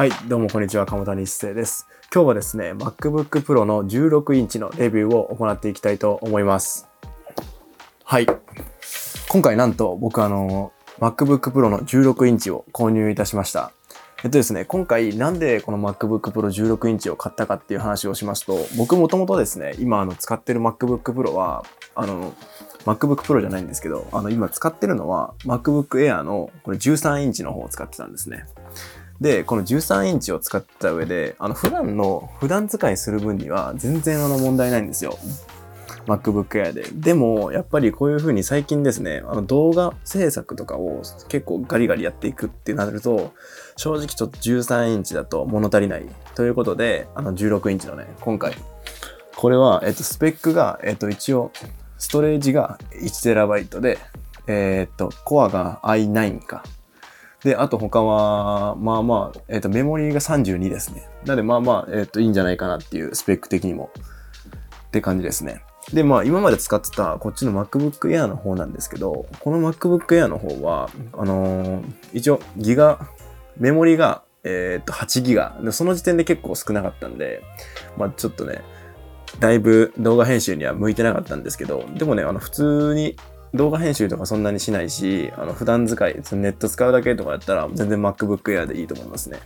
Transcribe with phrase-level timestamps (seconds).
[0.00, 1.86] はい、どうもこんにちは、鴨谷一生です。
[2.10, 6.88] 今日はですね、MacBook Pro の16インチのレビューを行っていきたいと思います。
[8.04, 8.26] はい。
[9.28, 13.72] 今回なんと僕あの、MacBook Pro の16インチを購入いたしました。
[14.24, 21.62] えっとですね、今回なんでこの MacBook Pro 16インチを買ったかっていう話をしますと、僕もともとですね、今あの使ってる MacBook Pro は、
[21.94, 22.32] あの、
[22.86, 28.46] MacBook Pro じゃないんですけど、あの今使ってるのは MacBook Air のこれ13インチの方を使ってたんですね。
[29.20, 35.18] で、この13インチを使った上で、あの普段の、普段使いする分には全然あの問題ないんですよ。
[36.06, 36.84] MacBook Air で。
[36.94, 43.32] でも、やっぱりこういう風に最近ですね、あの動画制作とかを結構ガリガリやっていくってなると、
[43.76, 46.06] 正直ちょっと13インチだと物足りない。
[46.34, 48.54] ということで、あの16インチのね、今回。
[49.36, 51.50] これは、えっと、スペックが、えっと、一応、
[51.98, 53.98] ストレージが 1TB で、
[54.46, 56.62] えっと、コアが i9 か。
[57.44, 61.08] で、あと他は、まあまあ、えっ、と、メモリーが32ですね。
[61.24, 63.90] なので、まあまあ、えっ、と、いいんじゃないかなっていう、スペック的にも。
[64.88, 65.62] って感じですね。
[65.94, 73.08] で、まあ、今まで使ってた、こっちの MacBook Air の方なんですけど、この MacBook Air の方は、あのー一応、ギガ、
[73.56, 75.58] メモリが、えっ、と、8ギガ。
[75.62, 77.42] で、その時点で結構少なかったんで、
[77.96, 78.62] まあ、ちょっとね、
[79.38, 83.16] だいぶ動画編集には向いてなかったんですけど、でもね、あの、普通に
[83.54, 89.40] 動画編集とかそんなにしないし、あの普段使い、ネット使うだけとかだったら全然 MacBook Air でいいと思いますね。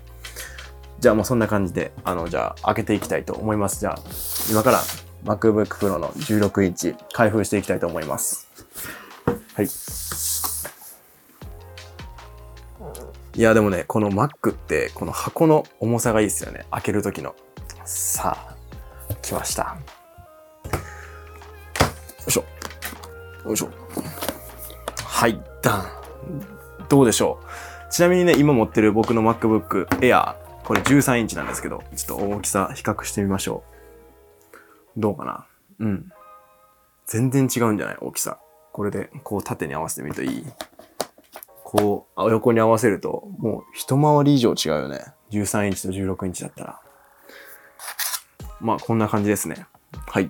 [1.00, 3.80] じゃあもうそんな感じで、あの、じゃあ開けていきたいと思います。
[3.80, 3.98] じゃあ、
[4.50, 4.80] 今から
[5.24, 8.48] MacBook Pro の16インチ開封していきたいと思います。
[9.54, 9.68] はい。
[13.36, 16.66] いや、でもね、この Mac って、この箱の重さがいいですよね。
[16.70, 17.34] 開ける時の。
[17.84, 19.76] さあ、来ました。
[20.72, 22.44] よいしょ。
[23.46, 23.83] よいしょ。
[24.96, 25.86] はい、ダン。
[26.88, 27.40] どうでしょ
[27.88, 27.92] う？
[27.92, 33.62] ちなみにね、今持ってる僕の MacBook Air、これ13インチなんですけど、ちょっと大きさ比較してみましょ
[34.96, 35.00] う。
[35.00, 35.46] どうかな？
[35.78, 36.10] うん。
[37.06, 37.96] 全然違うんじゃない？
[38.00, 38.38] 大きさ。
[38.72, 40.44] これで、こう縦に合わせてみるといい
[41.62, 45.04] こう、横に合わせると、もう一回り以上違うよね。
[45.30, 46.80] 13インチと16インチだったら。
[48.60, 49.66] まあ、こんな感じですね。
[50.06, 50.28] はい。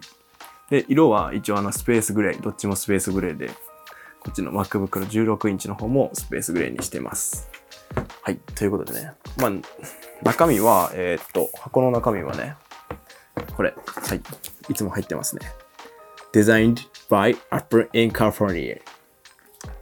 [0.71, 7.51] で、色は一応あのスペースグレー、どっちもスペースグレーで、こっちの MacBook の16インチの方もスペースグレーにしてます。
[8.23, 9.13] はい、ということでね。
[9.37, 9.53] まあ、
[10.23, 12.57] 中身は、えーっと、箱の中身はね、
[13.57, 14.23] これ、はい、
[14.71, 15.43] いつも入ってますね。
[16.33, 18.81] Designed by Apple in California。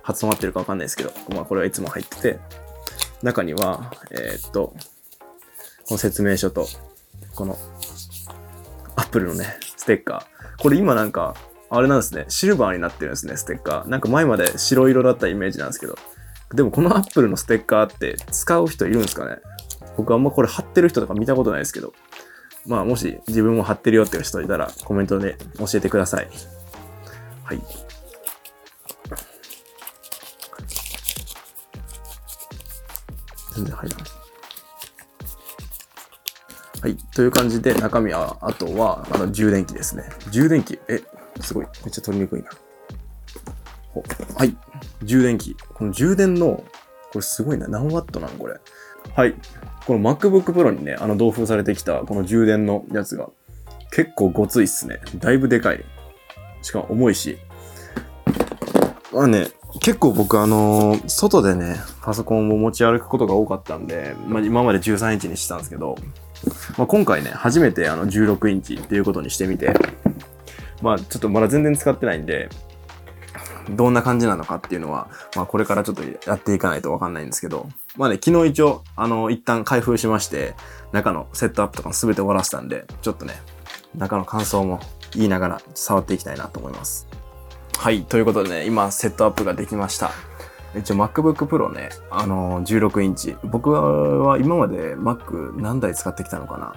[0.02, 2.40] 発音合ってるかわかんないですけど、まあこれはいつも入ってて、
[3.22, 4.74] 中には、えーっと、
[5.86, 6.66] この説明書と、
[7.34, 7.56] この
[8.96, 9.46] Apple のね、
[9.82, 10.62] ステッカー。
[10.62, 11.34] これ今なんか、
[11.68, 13.88] あれなんですね、シルバーになってるんですね、ステッカー。
[13.88, 15.98] なんか前まで白色だったイメージなんですけど。
[16.54, 19.38] でもこの Apple のステッカーって使う人いるんですかね
[19.96, 21.94] 僕あんまこれ貼ってる人とか見たことないですけど。
[22.64, 26.28] まあもし自分も貼ってるよっていう人いたらコメントで教えてください。
[27.42, 27.62] はい。
[33.56, 34.21] 全然入らない。
[36.82, 36.96] はい。
[37.14, 40.02] という感じで、中身は、あとは、あの、充電器ですね。
[40.32, 41.00] 充電器、え、
[41.40, 41.66] すごい。
[41.84, 42.50] めっちゃ取りにくいな。
[44.36, 44.56] はい。
[45.04, 45.56] 充電器。
[45.74, 46.64] この充電の、
[47.12, 47.68] これすごいな。
[47.68, 48.56] 何ワットなのこれ。
[49.14, 49.34] はい。
[49.86, 53.28] この MacBook Pro にね、あの、同封されてきた、この充電のやつが、
[53.92, 55.00] 結構ごついっすね。
[55.18, 55.84] だいぶでかい。
[56.62, 57.38] しかも重いし。
[59.12, 59.46] まあね、
[59.80, 65.96] 結構僕あのー外でね、パソコンを持ち歩くことが多かったんで、まあ今まで13インチにしてたんですけど、
[66.76, 69.72] まあ、今回ね、初めてあの16インチっていうことにしてみて、
[70.82, 72.48] まあちょっとまだ全然使ってないんで、
[73.70, 80.54] どんな感じなのかっていうのは、まあこれからちょっとやっていかないとわかんないんですけど、まあね、昨日一応、あの、一旦開封しまして、
[80.92, 83.34] 中のセットアップとかも全て終わらせたんで、ちょっとね、
[83.96, 84.80] 中の感想も
[85.14, 87.06] 言いながら触っていきたいなと思います。
[87.78, 90.12] はい、ということでね、今セットアップができました。
[90.76, 93.36] 一応 MacBook Pro ね、あのー16インチ。
[93.44, 96.74] 僕は今まで Mac 何台使ってきたのかな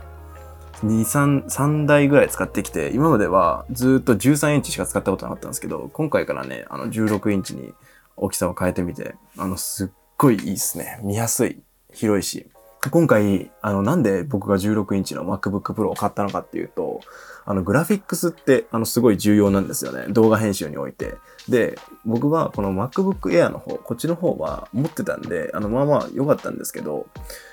[0.83, 7.73] ?2、3、3台ぐらい使ってきて、今まではずっと13インチしか使ったことなかったんですけど、今回からね、あの16インチに
[8.17, 10.99] 大きさを変えてみて、あの、すっごいいいっすね。
[11.01, 11.61] 見やすい。
[11.93, 12.49] 広いし。
[12.89, 16.99] 今回、あの、なんで僕が16インチの MacBook Pro を買ったのかっていうと、
[17.47, 20.05] あの、グラフィックスって、あの、すごい重要なんですよね。
[20.09, 21.15] 動画編集において。
[21.47, 27.07] で、僕はこの MacBook Air の方、こっちの方は持ってたんで、あの、まあまあ良かったんですけど、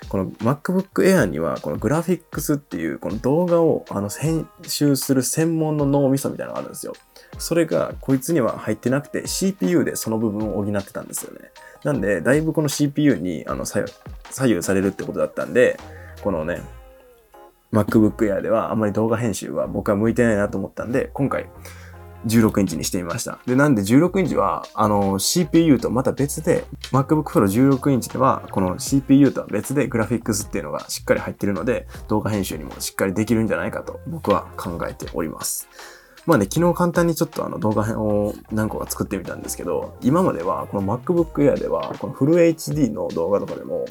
[0.09, 6.93] この MacBook Air には、このグラフィックスっていう、この動画を、あの、編集する専門の脳みそみたいなのがあるんですよ。
[7.37, 11.51] それが、こいつには入ってなくて、CPU でその部分を補ってたんですよね。
[11.83, 13.85] なんで、だいぶこの CPU に、あの、左
[14.41, 15.77] 右されるってことだったんで、
[16.21, 16.61] このね、
[17.73, 21.49] MacBook Air ではあんまり動画編集は僕は向いてないなと思ったんで、今回
[22.27, 23.39] 16インチにしてみました。
[23.45, 35.67] で、なんで16インチは、あの、CPU とまた別で、MacBook Pro 16インチでは、この CPU とは別でグラフィックスっていうのがしっかり入ってるので、動画編集にもしっかりできるんじゃないかと僕は考えております。
[36.25, 43.85] まあね、昨日簡単にちょっとあの動画編を何個か作ってみたんですけど、今まではこの MacBook Air では、このフル HD の動画とかでも、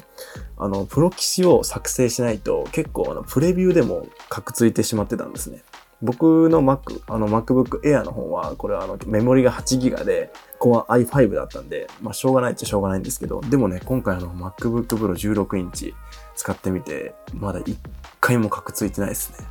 [0.57, 5.63] あの、プロ棋士を作成しないと結構あの、プレビューでもカクついてしまってたんですね。
[6.01, 15.93] 僕の Mac、あの MacBook Air の方は、これはあのメモリが 8GB で、Core i5 だったんで、まあしょうがないっちゃしょうがないんですけど、でもね、今回あの MacBook Pro 16インチ
[16.35, 17.77] 使ってみて、まだ一
[18.19, 19.47] 回もカクついてないですね。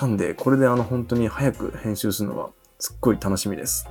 [0.00, 3.88] なんで、これであの本当に早く編集するのはすっごい楽しみです。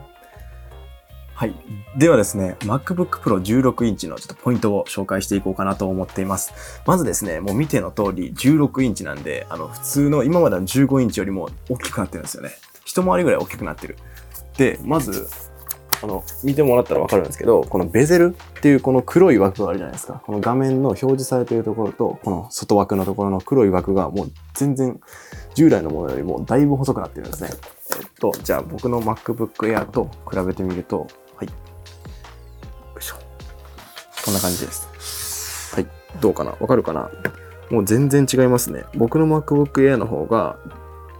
[1.33, 1.53] はい。
[1.97, 6.81] ではですね、MacBook Pro 16インチのちょっとポイントを紹介していこうかなと思っています。
[6.87, 12.51] まずですね、もう見ての通り16インチなんで、あの普通の今までの15インチよりも大きくなってるんですよね。
[12.85, 13.97] 一回りぐらい大きくなってる。
[14.57, 15.27] で、まず、
[16.01, 20.21] あの、見てもらったらわかるんですけど、このベゼルっていうこの黒い枠があるじゃないですか。
[20.25, 24.99] この画面の表示されているところと、この外枠のところの黒い枠がもう全然
[25.55, 27.49] 従来のものよりもだいぶ細くなってるんですね。
[27.99, 31.47] えっと、じゃあ僕の MacBook Air と比べてみると、はい。
[31.47, 31.53] よ
[32.99, 33.15] いしょ。
[34.23, 35.73] こんな感じです。
[35.75, 35.87] はい。
[36.21, 36.51] どうかな？
[36.59, 37.09] わかるかな？
[37.69, 38.83] もう全然違いますね。
[38.95, 40.57] 僕の MacBook Air の方が、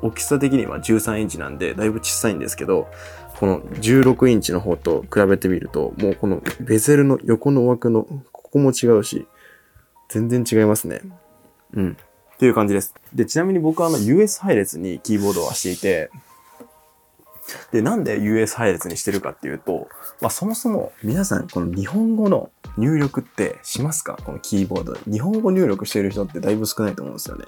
[0.01, 2.87] 大きさ的には13インチなんで、だいぶ小さいんですけど、
[3.39, 9.27] この16インチの方と比べてみると、もうこのベゼルの横の枠の、ここも違うし、
[10.09, 11.01] 全然違いますね。
[11.73, 11.97] うん。
[12.35, 12.93] っていう感じです。
[13.13, 16.11] で、ちなみに僕はあの US 配列にキーボードはしていて、
[17.71, 19.87] で、なんで US 配列にしてるかっていうと、
[20.21, 24.17] まあそもそも皆さんこの日本語の入力ってしますか？
[24.23, 24.95] このキーボード。
[25.11, 27.45] 日本語入力してる人ってだいぶ少ないと思うんですよね。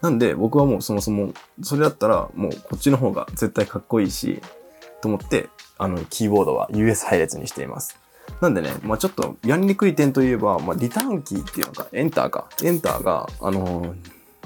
[0.00, 1.32] なんで僕はもうそもそも
[1.62, 4.40] それだったらもうこっちの方が絶対かっこいいし、
[5.00, 5.48] と思って、
[5.78, 7.98] あの、キーボードは US 配列にしています。
[8.40, 12.48] なんでね、まあちょっとやりにくい点といえば、まあリターンキーっていうのか、エンターか。
[12.62, 13.94] エンターが、あのー、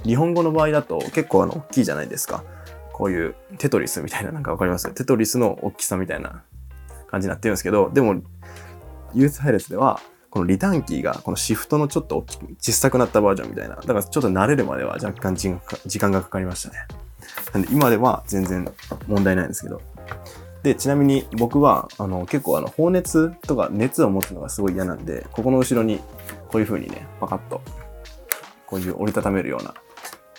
[0.05, 2.44] 日本語の場合だと結構あの、大きいじゃないですか。
[2.93, 6.43] こういうテトリスみたいな、なんかわかりますテトリスの大きさみたいな
[7.08, 8.20] 感じになってるんですけど、でも、
[9.14, 10.00] US 配列では、
[10.31, 13.75] このリターンキーがこのシフトのちょっと大きく、小さくなったバージョンみたいな。
[13.75, 15.50] だからちょっと慣れるまでは若干時
[15.99, 16.87] 間がかかりましたね。
[17.53, 18.73] なんで今では全然
[19.09, 19.82] 問題ないんですけど。
[20.62, 26.00] で、ちなみに僕は、あの、結構あの、放熱とか熱を持つのがすごい嫌なんで、ここの後ろに、
[26.49, 27.62] こういう風にね、パカッと、
[28.67, 29.75] こういう折りたためるような、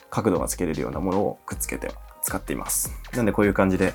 [0.09, 1.91] 角度がつけれるようなものをくっつけて
[2.21, 2.91] 使っています。
[3.15, 3.93] なんでこういう感じで、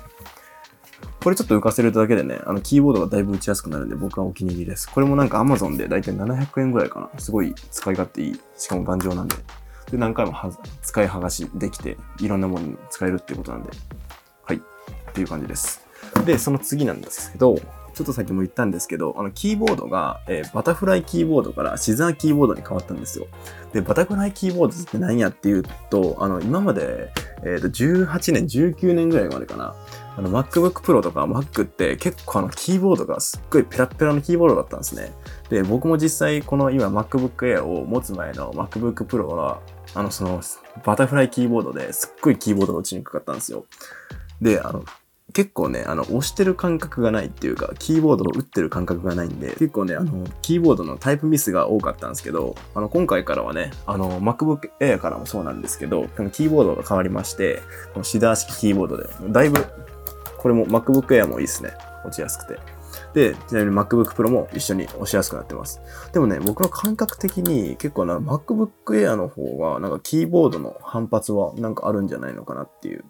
[1.23, 4.89] これちょっと浮かせるだけでね、あの、キーボードがだいぶ打ちやすくなるんで、僕はお気に入りです。
[4.89, 7.19] これもなんか Amazon でだいたい700円ぐらいかな。
[7.19, 8.39] すごい使い勝手いい。
[8.57, 9.35] しかも頑丈なんで。
[9.91, 13.69] で、何回もは使い剥がしできて、いろんなものに使えるっていうことなんで、
[14.43, 14.57] はい。
[14.57, 15.85] っていう感じです。
[16.25, 17.57] で、その次なんですけど、
[17.97, 23.25] ちょっとさっきも言ったんですけど、あの、キーボードが、えー、バタフライキーボードからシザーキーボードに変わったんですよ。
[23.73, 27.11] で、バタフライキーボードって何やっていうと、あの、今まで、
[27.43, 29.73] えっ、ー、と、18年、19年ぐらいまでかな。
[30.17, 35.13] あの、MacBook Pro とか Mac って結構あの、キーボードがすっごいペラペラのキーボードだったんですね。
[35.49, 39.61] で、僕も実際この今 MacBook Air を持つ前の MacBook Pro は、
[39.93, 40.41] あの、その、
[40.83, 43.65] バタフライキーボードですっごいキーボードが打ちにくかったんですよ。
[44.41, 44.83] で、あの、
[45.33, 57.61] 結構ね、あの、押してる感覚がないっていうか、キーボードを打ってる感覚がないんで、結構ね、あの、キーボードのタイプミスが多かったんですけど、あの、今回からはね、あの、MacBook Air からもそうなんですけど、このキーボードが変わりまして、
[57.93, 59.65] このシダー式キーボードで、だいぶ、
[60.37, 61.71] これも MacBook Air もいいですね。
[62.05, 62.59] 落ちやすくて。
[63.13, 65.81] で、ちなみに MacBook Pro も一緒に押しやすくなってます。
[66.13, 73.03] でもね、僕の感覚的に結構な MacBook Air の方が、なんかキーボードの反発はなんかあるんじゃないのかなっていう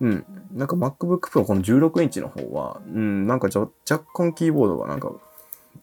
[0.00, 0.24] うん。
[0.52, 5.12] なんか MacBook Pro この16インチの方は、うん、なんか若干キーボードがなんか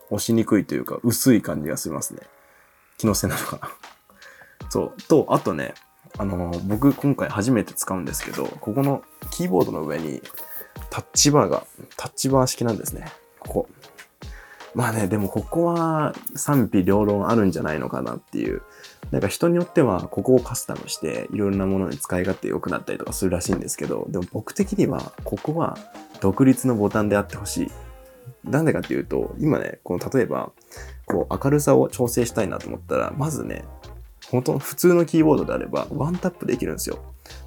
[0.10, 2.22] 押しにくいというか薄い感じがしますね。
[2.98, 3.70] 気のせいなのかな。
[4.70, 5.02] そう。
[5.08, 5.74] と、あとね、
[6.18, 10.22] あのー、僕今回初めて使うんですけど、ここのキーボードの上に
[10.92, 11.66] タッチバーが、
[11.98, 13.08] タッチバー式なんですね。
[13.40, 13.70] ここ。
[14.76, 18.62] まあね、でもここは賛否両論あるんじゃないのかなっていう。
[19.10, 25.78] なんか人によってはここをカスタムしていろんなものに使い勝手良くなったりとかするらしいんですけど、でも僕的にはここは
[26.20, 27.72] 独立のボタンであってほしい。
[28.44, 30.52] なんでかっていうと、今ね、この例えば、
[31.06, 33.64] こう明るさを調整したいなと思ったら、まずね、
[34.32, 37.00] 本当普通のキーボードであればワンタップできるんですよ。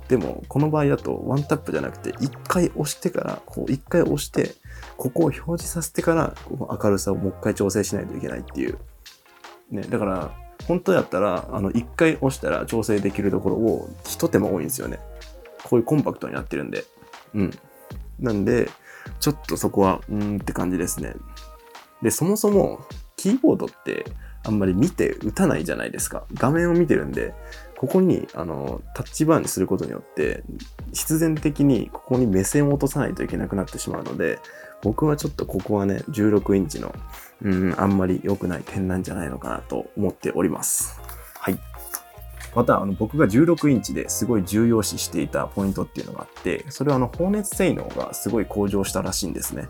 [0.09, 4.55] でも、この場合だとワンタップじゃなくて、一回押してから、こう一回押して、
[4.99, 8.79] ここを表示させてから、こう明るさをもう一回調整しないといけないっていう。
[9.71, 10.33] ね、だから、
[10.69, 14.99] 本当やったら、あの、一回押したら調整できるところを一手間多いんですよね。
[15.63, 16.85] こういうコンパクトになってるんで。
[17.35, 17.51] うん。
[18.19, 18.69] なんで、
[19.21, 21.15] ちょっとそこは、うーんって感じですね。
[22.03, 22.81] で、そもそも、
[23.17, 24.05] キーボードって
[24.45, 26.25] あんまり見て打たないじゃないですか。
[26.35, 27.35] 画面を見てるんで、
[27.77, 30.43] ここにあのタッチバーにすることによって
[30.93, 34.39] 必然的にここに目線を落とさないといけなくなってしまうので
[34.83, 36.95] 僕はちょっとここはね16インチの
[37.43, 41.01] うんあんまり良くない点なんじゃないのかなと思っております。
[41.39, 41.59] はい。
[42.55, 49.69] またあの僕が16インチですごい重要視していたポイントっていうのがあってそれはあの放熱性能がすごい向上したらしいんですね。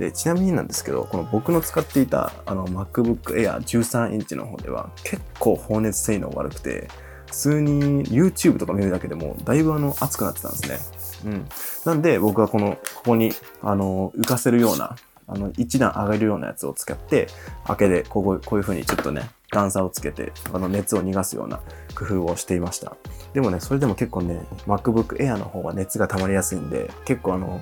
[0.00, 6.88] でちなみになんですけどこの僕の使っていたあの MacBook Air 13インチの方では結構放熱性能悪くて
[7.26, 11.32] 普通に YouTube とか見るだけでもだいぶあの熱くなってたんですね。
[11.32, 11.48] うん。
[11.84, 13.30] なんで僕はこの、ここに
[13.62, 14.96] あの浮かせるような、
[15.28, 17.28] あの一段上がるようなやつを使って、
[17.66, 21.60] 開けでこうこういう風にちょっとね、段差をつけて、あの熱を逃がすような
[21.94, 22.96] 工夫をしていました。
[23.34, 27.60] でもね、それでも結構ね、MacBook Air の方が熱が溜まりやすいんで、結構あの、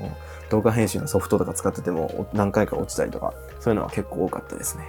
[0.51, 4.85] 動画編集のソフトとか使ってても何回か落ちたりとか、そういうのは結構多かったですね。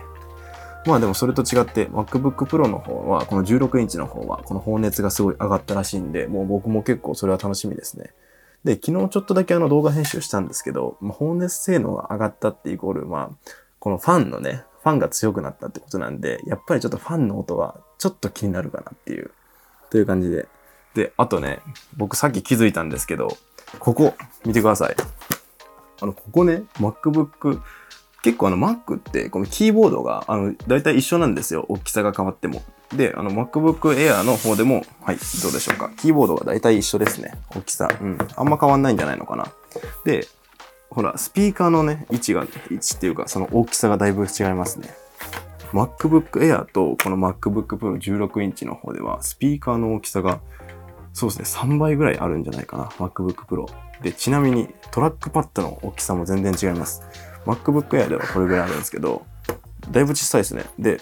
[0.86, 8.12] まあでもそれと違って MacBook Pro の方は、この16インチの方は、この放熱がすごい上がったらしいんで、もう僕も結構それは楽しみですね。
[8.64, 19.32] で、昨日ちょっとだけあの動画編集したんですけど、まあ、放熱性能が上がったってイコール、まあ、このファンのね、ファンが強くなったってことなんで、やっぱりちょっとファンの音はちょっと気になるかなっていう、
[19.92, 20.48] という感じで。
[20.96, 21.60] で、あとね、
[21.96, 23.38] 僕さっき気づいたんですけど、
[23.78, 24.16] ここ、
[24.46, 24.96] 見てください。
[26.02, 27.62] あの、ここね、MacBook
[28.22, 31.66] 結構あの Mac ってこのキーボードがあの大体一緒なんですよ。
[31.70, 32.64] 大きさが変わっても。
[32.94, 35.90] で、あの MacBook Air の方でも、はい、どうでしょうか。
[35.96, 37.36] キーボードが大体一緒ですね。
[37.56, 37.88] 大きさ。
[38.02, 38.18] うん。
[38.36, 39.46] あんま変わんないんじゃないのかな。
[40.04, 40.28] で、
[40.90, 44.90] ほら、スピーカーのね、位置が、位置っていうか、その大きさがだいぶ違いますね。
[45.72, 50.40] MacBook Air とこの MacBook Pro 16インチの方では、スピーカーの大きさが、
[51.14, 52.86] そうですね、3倍ぐらいあるんじゃないかな。
[52.86, 53.68] MacBook Pro。
[54.02, 57.04] で、ちなみにトラックパッドの大きさも全然違います。
[57.46, 59.26] MacBook Air ではこれぐらいあるんですけど、
[59.92, 60.66] だいぶ小さいですね。
[60.80, 61.00] で、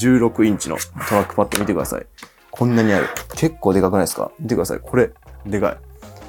[0.00, 0.76] 16インチの
[1.08, 2.06] トラックパッド見てください。
[2.50, 3.08] こんなにある。
[3.36, 4.30] 結構でかくないですか？
[4.38, 4.80] 見てください。
[4.80, 5.10] これ、
[5.44, 5.78] でかい。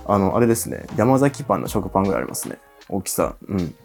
[0.08, 0.86] あの、あれですね。
[0.96, 2.58] 山崎パンの食パンぐらいありますね。
[2.90, 3.36] 大きさ。
[3.48, 3.76] うん。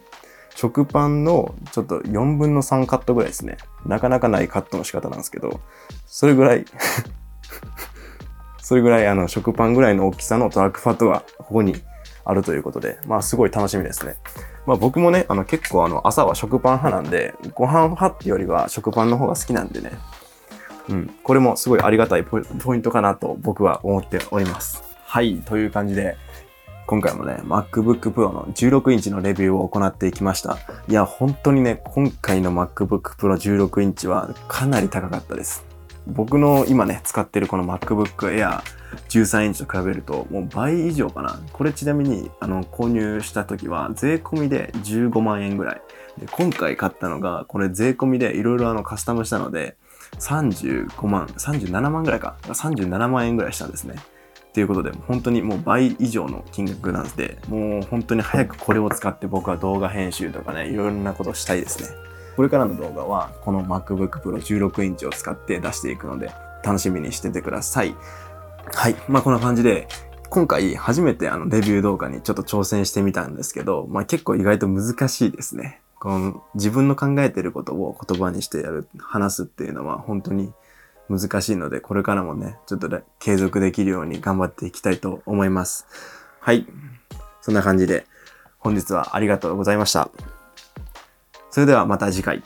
[0.55, 3.57] 食パンのちょっと4分の3カットぐらいですね。
[3.85, 5.59] なかなかないカットの仕方なんですけど、
[6.05, 6.65] それぐらい
[8.61, 11.81] それぐらいあの食パンぐらいの大きさのトラックパッドがここに
[12.23, 14.17] あるということで、まあすごい楽しみですね。
[14.65, 19.91] まあ僕もね、あの結構あの朝は食パン派なんで、ご飯派ってよりは食パンの方が好きなんでね。
[20.89, 21.15] うん。
[21.23, 24.90] これもすごいありがたいポイントかなと僕は思っております。
[25.11, 25.41] はい。
[25.41, 26.15] という感じで、
[26.87, 30.57] 今回もね、MacBook Pro の16インチのレビューを行っていきました。
[30.87, 35.65] いや、本当にね、今回の MacBook Pro 16インチはかなり高かったです。
[36.07, 38.61] 僕の今ね、使ってるこの MacBook Air
[39.09, 41.41] 13インチと比べるともう倍以上かな。
[41.51, 45.81] これちなみにあの購入した時は税込みで15万円ぐらい。
[46.19, 49.75] で今回買ったのがこれ税込みでいろいろあのカスタムしたので
[50.19, 52.37] 35万、37万ぐらいか。
[52.43, 53.95] 37万円ぐらいしたんですね。
[54.53, 61.89] ということで、本当にもう倍以上の金額なんで、もう本当に早くこれを使って僕は動画編集とかね、いろんなことしたいですね。
[62.35, 66.31] これからの動画はこの MacBook Pro 16インチを使って出していくので、
[66.63, 67.95] 楽しみにしててください。
[68.73, 68.95] はい。
[69.07, 69.87] まあ、こんな感じで、
[70.29, 75.81] 今回初めてあのレビュー動画にちょっと挑戦してみたんですけど、まあ、結構意外と難しいですね。
[75.99, 80.51] この自分の考えてることを言葉にしてやる、話すっていうのは本当に
[81.19, 85.87] 難しいので、これからもね、ちょっと継続できるように頑張っていきたいと思います。
[86.39, 86.65] はい。
[87.41, 88.05] そんな感じで、
[88.59, 90.09] 本日はありがとうございました。
[91.49, 92.43] それではまた次回。